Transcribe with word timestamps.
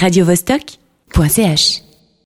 radiovostok.ch 0.00 1.82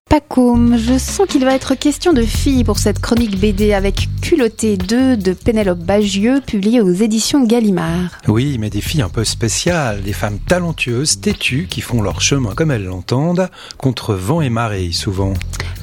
Pacoum, 0.09 0.77
je 0.77 0.97
sens 0.97 1.27
qu'il 1.27 1.43
va 1.43 1.53
être 1.55 1.75
question 1.75 2.13
de 2.13 2.21
filles 2.21 2.63
pour 2.63 2.79
cette 2.79 2.99
chronique 2.99 3.37
BD 3.37 3.73
avec 3.73 4.07
Culotté 4.21 4.77
2 4.77 5.17
de 5.17 5.33
Pénélope 5.33 5.79
Bagieux, 5.79 6.39
publié 6.39 6.79
aux 6.79 6.93
éditions 6.93 7.43
Gallimard. 7.43 8.11
Oui, 8.29 8.57
mais 8.59 8.69
des 8.69 8.79
filles 8.79 9.01
un 9.01 9.09
peu 9.09 9.25
spéciales, 9.25 10.03
des 10.03 10.13
femmes 10.13 10.39
talentueuses, 10.39 11.19
têtues, 11.19 11.67
qui 11.69 11.81
font 11.81 12.01
leur 12.01 12.21
chemin 12.21 12.53
comme 12.55 12.71
elles 12.71 12.85
l'entendent, 12.85 13.49
contre 13.77 14.13
vent 14.13 14.39
et 14.39 14.49
marée 14.49 14.93
souvent. 14.93 15.33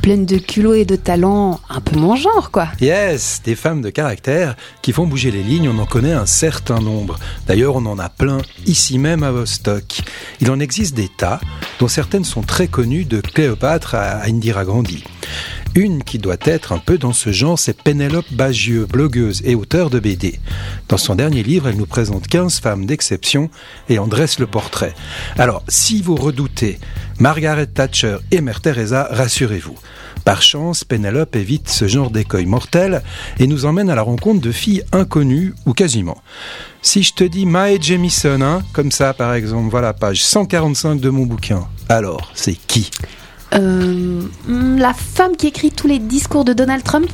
Pleines 0.02 0.26
de 0.26 0.38
culot 0.38 0.74
et 0.74 0.84
de 0.84 0.96
talent, 0.96 1.60
un 1.70 1.80
peu 1.80 1.96
mon 1.96 2.16
genre 2.16 2.50
quoi. 2.50 2.66
Yes, 2.80 3.40
des 3.44 3.54
femmes 3.54 3.80
de 3.82 3.88
caractère 3.88 4.56
qui 4.82 4.92
font 4.92 5.06
bouger 5.06 5.30
les 5.30 5.44
lignes, 5.44 5.68
on 5.68 5.78
en 5.78 5.86
connaît 5.86 6.12
un 6.12 6.26
certain 6.26 6.80
nombre. 6.80 7.20
D'ailleurs, 7.46 7.76
on 7.76 7.86
en 7.86 8.00
a 8.00 8.08
plein 8.08 8.38
ici 8.66 8.98
même 8.98 9.22
à 9.22 9.30
Vostok. 9.30 10.00
Il 10.40 10.50
en 10.50 10.58
existe 10.58 10.96
des 10.96 11.08
tas, 11.08 11.38
dont 11.78 11.86
certaines 11.86 12.24
sont 12.24 12.42
très 12.42 12.66
connues 12.66 13.04
de 13.04 13.20
Cléopâtre 13.20 13.94
à 13.94 14.24
Indira 14.24 14.64
Gandhi. 14.64 15.04
Une 15.74 16.04
qui 16.04 16.18
doit 16.18 16.36
être 16.44 16.72
un 16.72 16.78
peu 16.78 16.98
dans 16.98 17.14
ce 17.14 17.32
genre, 17.32 17.58
c'est 17.58 17.80
Pénélope 17.80 18.30
Bagieux, 18.30 18.84
blogueuse 18.84 19.40
et 19.46 19.54
auteure 19.54 19.88
de 19.88 20.00
BD. 20.00 20.38
Dans 20.88 20.98
son 20.98 21.14
dernier 21.14 21.42
livre, 21.42 21.68
elle 21.68 21.78
nous 21.78 21.86
présente 21.86 22.26
15 22.26 22.60
femmes 22.60 22.84
d'exception 22.84 23.48
et 23.88 23.98
en 23.98 24.06
dresse 24.06 24.38
le 24.38 24.46
portrait. 24.46 24.94
Alors, 25.38 25.62
si 25.68 26.02
vous 26.02 26.14
redoutez 26.14 26.78
Margaret 27.18 27.68
Thatcher 27.68 28.18
et 28.30 28.42
Mère 28.42 28.60
Teresa, 28.60 29.08
rassurez-vous. 29.10 29.76
Par 30.26 30.42
chance, 30.42 30.84
Pénélope 30.84 31.36
évite 31.36 31.70
ce 31.70 31.88
genre 31.88 32.10
d'écueil 32.10 32.44
mortel 32.44 33.02
et 33.38 33.46
nous 33.46 33.64
emmène 33.64 33.88
à 33.88 33.94
la 33.94 34.02
rencontre 34.02 34.42
de 34.42 34.52
filles 34.52 34.84
inconnues 34.92 35.54
ou 35.64 35.72
quasiment. 35.72 36.18
Si 36.82 37.02
je 37.02 37.14
te 37.14 37.24
dis 37.24 37.46
Mae 37.46 37.80
Jemison, 37.80 38.42
hein, 38.42 38.62
comme 38.74 38.92
ça 38.92 39.14
par 39.14 39.32
exemple, 39.32 39.70
voilà 39.70 39.94
page 39.94 40.22
145 40.22 41.00
de 41.00 41.08
mon 41.08 41.24
bouquin, 41.24 41.66
alors 41.88 42.30
c'est 42.34 42.54
qui? 42.54 42.90
Euh, 43.54 44.22
hmm, 44.46 44.78
la 44.78 44.94
femme 44.94 45.36
qui 45.36 45.48
écrit 45.48 45.70
tous 45.70 45.86
les 45.86 45.98
discours 45.98 46.44
de 46.44 46.52
Donald 46.52 46.82
Trump 46.82 47.10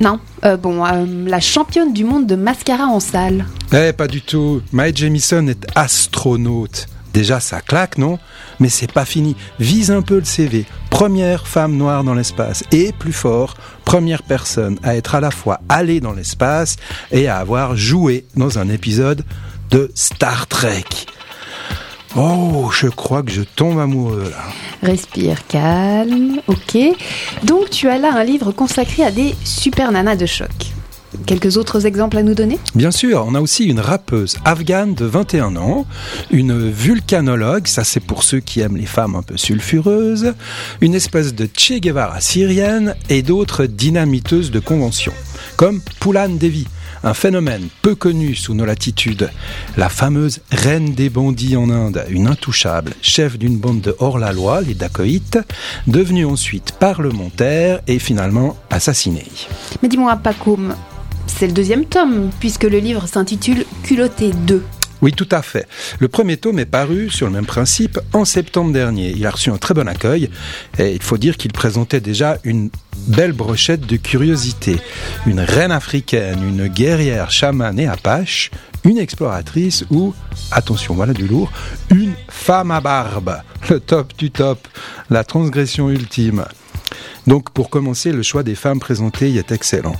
Non. 0.00 0.20
Euh, 0.44 0.56
bon, 0.56 0.84
euh, 0.84 1.04
la 1.26 1.40
championne 1.40 1.92
du 1.92 2.04
monde 2.04 2.26
de 2.26 2.36
mascara 2.36 2.86
en 2.86 3.00
salle. 3.00 3.46
Eh, 3.72 3.92
pas 3.92 4.08
du 4.08 4.22
tout. 4.22 4.62
Mae 4.72 4.94
Jemison 4.94 5.46
est 5.48 5.66
astronaute. 5.74 6.86
Déjà, 7.12 7.40
ça 7.40 7.62
claque, 7.62 7.96
non? 7.96 8.18
Mais 8.60 8.68
c'est 8.68 8.92
pas 8.92 9.06
fini. 9.06 9.36
Vise 9.58 9.90
un 9.90 10.02
peu 10.02 10.18
le 10.18 10.24
CV. 10.24 10.66
Première 10.90 11.46
femme 11.46 11.74
noire 11.76 12.04
dans 12.04 12.12
l'espace. 12.14 12.62
Et, 12.72 12.92
plus 12.92 13.14
fort, 13.14 13.54
première 13.86 14.22
personne 14.22 14.78
à 14.82 14.96
être 14.96 15.14
à 15.14 15.20
la 15.20 15.30
fois 15.30 15.60
allée 15.68 16.00
dans 16.00 16.12
l'espace 16.12 16.76
et 17.10 17.26
à 17.26 17.38
avoir 17.38 17.74
joué 17.74 18.26
dans 18.36 18.58
un 18.58 18.68
épisode 18.68 19.24
de 19.70 19.90
Star 19.94 20.46
Trek. 20.46 20.84
Oh, 22.18 22.70
je 22.72 22.88
crois 22.88 23.22
que 23.22 23.30
je 23.30 23.42
tombe 23.42 23.78
amoureux 23.78 24.30
là. 24.30 24.42
Respire 24.82 25.46
calme, 25.46 26.40
ok. 26.46 26.78
Donc 27.44 27.68
tu 27.68 27.88
as 27.88 27.98
là 27.98 28.14
un 28.14 28.24
livre 28.24 28.52
consacré 28.52 29.04
à 29.04 29.10
des 29.10 29.34
super 29.44 29.92
nanas 29.92 30.16
de 30.16 30.24
choc. 30.24 30.48
Quelques 31.26 31.56
autres 31.56 31.86
exemples 31.86 32.18
à 32.18 32.22
nous 32.22 32.34
donner? 32.34 32.58
Bien 32.74 32.90
sûr, 32.90 33.24
on 33.26 33.34
a 33.34 33.40
aussi 33.40 33.64
une 33.64 33.80
rappeuse 33.80 34.36
afghane 34.44 34.94
de 34.94 35.04
21 35.04 35.56
ans, 35.56 35.86
une 36.30 36.70
vulcanologue, 36.70 37.66
ça 37.66 37.84
c'est 37.84 38.00
pour 38.00 38.22
ceux 38.22 38.40
qui 38.40 38.60
aiment 38.60 38.76
les 38.76 38.86
femmes 38.86 39.14
un 39.14 39.22
peu 39.22 39.36
sulfureuses, 39.36 40.34
une 40.80 40.94
espèce 40.94 41.34
de 41.34 41.48
Che 41.54 41.80
Guevara 41.80 42.20
syrienne 42.20 42.94
et 43.08 43.22
d'autres 43.22 43.66
dynamiteuses 43.66 44.50
de 44.50 44.60
convention, 44.60 45.12
comme 45.56 45.80
Poulan 46.00 46.28
Devi, 46.30 46.66
un 47.04 47.14
phénomène 47.14 47.68
peu 47.82 47.94
connu 47.94 48.34
sous 48.34 48.54
nos 48.54 48.64
latitudes, 48.64 49.30
la 49.76 49.88
fameuse 49.88 50.40
reine 50.50 50.92
des 50.92 51.08
bandits 51.08 51.56
en 51.56 51.70
Inde, 51.70 52.04
une 52.08 52.26
intouchable, 52.26 52.92
chef 53.02 53.38
d'une 53.38 53.58
bande 53.58 53.80
de 53.80 53.94
hors-la-loi, 53.98 54.60
les 54.60 54.74
dacoïtes, 54.74 55.38
devenue 55.86 56.26
ensuite 56.26 56.72
parlementaire 56.72 57.80
et 57.86 57.98
finalement 57.98 58.56
assassinée. 58.70 59.26
Mais 59.82 59.88
dis-moi, 59.88 60.16
Pacoum, 60.16 60.74
c'est 61.26 61.46
le 61.46 61.52
deuxième 61.52 61.84
tome, 61.84 62.30
puisque 62.40 62.64
le 62.64 62.78
livre 62.78 63.06
s'intitule 63.06 63.64
Culotté 63.82 64.30
2. 64.30 64.62
Oui, 65.02 65.12
tout 65.12 65.28
à 65.30 65.42
fait. 65.42 65.68
Le 65.98 66.08
premier 66.08 66.36
tome 66.36 66.58
est 66.58 66.64
paru 66.64 67.10
sur 67.10 67.26
le 67.26 67.32
même 67.32 67.46
principe 67.46 67.98
en 68.12 68.24
septembre 68.24 68.72
dernier. 68.72 69.12
Il 69.14 69.26
a 69.26 69.30
reçu 69.30 69.50
un 69.50 69.58
très 69.58 69.74
bon 69.74 69.86
accueil 69.88 70.30
et 70.78 70.94
il 70.94 71.02
faut 71.02 71.18
dire 71.18 71.36
qu'il 71.36 71.52
présentait 71.52 72.00
déjà 72.00 72.38
une 72.44 72.70
belle 73.06 73.32
brochette 73.32 73.86
de 73.86 73.96
curiosités. 73.96 74.78
Une 75.26 75.40
reine 75.40 75.72
africaine, 75.72 76.42
une 76.42 76.68
guerrière 76.68 77.30
chamane 77.30 77.78
et 77.78 77.86
apache, 77.86 78.50
une 78.84 78.98
exploratrice 78.98 79.84
ou, 79.90 80.14
attention, 80.50 80.94
voilà 80.94 81.12
du 81.12 81.26
lourd, 81.26 81.52
une 81.90 82.14
femme 82.28 82.70
à 82.70 82.80
barbe. 82.80 83.36
Le 83.68 83.80
top 83.80 84.16
du 84.16 84.30
top, 84.30 84.66
la 85.10 85.24
transgression 85.24 85.90
ultime. 85.90 86.44
Donc 87.26 87.50
pour 87.50 87.70
commencer, 87.70 88.12
le 88.12 88.22
choix 88.22 88.42
des 88.42 88.54
femmes 88.54 88.80
présentées 88.80 89.30
y 89.30 89.38
est 89.38 89.52
excellent. 89.52 89.96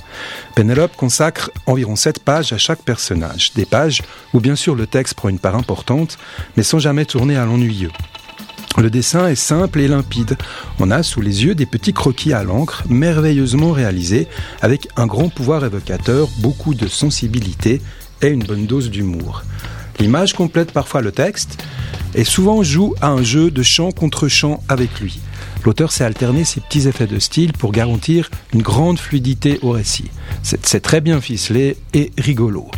Pénélope 0.55 0.95
consacre 0.95 1.51
environ 1.65 1.95
7 1.95 2.19
pages 2.23 2.53
à 2.53 2.57
chaque 2.57 2.83
personnage, 2.83 3.51
des 3.53 3.65
pages 3.65 4.01
où 4.33 4.39
bien 4.39 4.55
sûr 4.55 4.75
le 4.75 4.87
texte 4.87 5.15
prend 5.15 5.29
une 5.29 5.39
part 5.39 5.55
importante, 5.55 6.17
mais 6.55 6.63
sans 6.63 6.79
jamais 6.79 7.05
tourner 7.05 7.35
à 7.35 7.45
l'ennuyeux. 7.45 7.91
Le 8.77 8.91
dessin 8.91 9.27
est 9.27 9.35
simple 9.35 9.79
et 9.79 9.87
limpide. 9.87 10.37
On 10.79 10.91
a 10.91 11.01
sous 11.01 11.19
les 11.19 11.43
yeux 11.43 11.55
des 11.55 11.65
petits 11.65 11.93
croquis 11.93 12.33
à 12.33 12.43
l'encre, 12.43 12.83
merveilleusement 12.87 13.71
réalisés, 13.71 14.27
avec 14.61 14.87
un 14.95 15.07
grand 15.07 15.29
pouvoir 15.29 15.65
évocateur, 15.65 16.29
beaucoup 16.39 16.75
de 16.75 16.87
sensibilité 16.87 17.81
et 18.21 18.27
une 18.27 18.43
bonne 18.43 18.67
dose 18.67 18.91
d'humour. 18.91 19.43
L'image 19.99 20.33
complète 20.33 20.71
parfois 20.71 21.01
le 21.01 21.11
texte 21.11 21.63
et 22.13 22.23
souvent 22.23 22.61
joue 22.61 22.93
à 23.01 23.09
un 23.09 23.23
jeu 23.23 23.49
de 23.49 23.63
chant 23.63 23.91
contre 23.91 24.27
chant 24.27 24.61
avec 24.69 24.99
lui. 24.99 25.19
L'auteur 25.67 25.91
s'est 25.91 26.05
alterné 26.05 26.45
ses 26.45 26.61
petits 26.61 26.87
effets 26.87 27.07
de 27.07 27.19
style 27.19 27.51
pour 27.51 27.73
garantir 27.73 28.29
une 28.53 28.61
grande 28.61 28.97
fluidité 28.97 29.59
au 29.63 29.71
récit. 29.71 30.09
C'est 30.41 30.79
très 30.79 31.01
bien 31.01 31.19
ficelé 31.19 31.75
et 31.93 32.13
rigolo. 32.17 32.71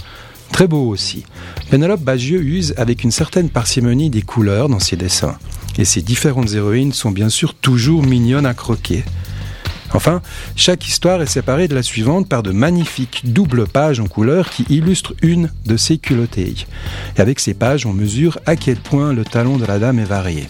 Très 0.52 0.68
beau 0.68 0.88
aussi. 0.88 1.24
Pénélope 1.70 2.02
Bagieux 2.02 2.42
use 2.42 2.74
avec 2.78 3.04
une 3.04 3.12
certaine 3.12 3.52
parcimonie 3.52 4.10
des 4.10 4.24
couleurs 4.24 4.70
dans 4.70 4.80
ses 4.80 4.96
dessins. 4.96 5.38
Et 5.78 5.86
ses 5.86 6.02
différentes 6.02 6.56
héroïnes 6.56 6.92
sont 6.92 7.12
bien 7.12 7.30
sûr 7.30 7.54
toujours 7.54 8.02
mignonnes 8.02 8.48
à 8.48 8.56
croquer. 8.56 9.04
Enfin, 9.94 10.24
chaque 10.56 10.88
histoire 10.88 11.22
est 11.22 11.28
séparée 11.28 11.68
de 11.68 11.76
la 11.76 11.84
suivante 11.84 12.28
par 12.28 12.42
de 12.42 12.52
magnifiques 12.52 13.22
doubles 13.32 13.68
pages 13.68 14.00
en 14.00 14.08
couleur 14.08 14.50
qui 14.50 14.66
illustrent 14.68 15.14
une 15.22 15.52
de 15.68 15.78
ces 15.78 16.00
culottés. 16.00 16.56
Et 17.16 17.22
avec 17.22 17.40
ces 17.40 17.54
pages, 17.54 17.86
on 17.86 17.94
mesure 17.94 18.40
à 18.48 18.56
quel 18.56 18.78
point 18.78 19.14
le 19.14 19.26
talent 19.26 19.58
de 19.58 19.66
la 19.66 19.78
dame 19.78 20.00
est 20.00 20.06
varié. 20.06 20.48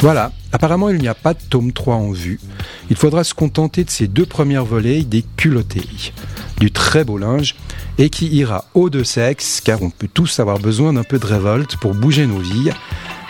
Voilà, 0.00 0.30
apparemment 0.52 0.90
il 0.90 0.98
n'y 0.98 1.08
a 1.08 1.14
pas 1.14 1.34
de 1.34 1.40
tome 1.50 1.72
3 1.72 1.96
en 1.96 2.12
vue. 2.12 2.40
Il 2.88 2.96
faudra 2.96 3.24
se 3.24 3.34
contenter 3.34 3.84
de 3.84 3.90
ces 3.90 4.06
deux 4.06 4.26
premières 4.26 4.64
volées 4.64 5.02
des 5.02 5.24
culottés. 5.36 6.12
Du 6.58 6.70
très 6.70 7.04
beau 7.04 7.18
linge 7.18 7.56
et 7.98 8.08
qui 8.10 8.28
ira 8.28 8.66
aux 8.74 8.90
deux 8.90 9.04
sexes 9.04 9.60
car 9.60 9.82
on 9.82 9.90
peut 9.90 10.08
tous 10.12 10.38
avoir 10.38 10.60
besoin 10.60 10.92
d'un 10.92 11.02
peu 11.02 11.18
de 11.18 11.26
révolte 11.26 11.76
pour 11.76 11.94
bouger 11.94 12.26
nos 12.26 12.38
vies 12.38 12.70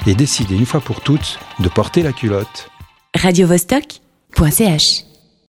et 0.06 0.14
décider 0.14 0.56
une 0.56 0.66
fois 0.66 0.80
pour 0.80 1.00
toutes 1.00 1.38
de 1.58 1.68
porter 1.68 2.02
la 2.02 2.12
culotte. 2.12 2.70
radiovostok.ch 3.14 5.07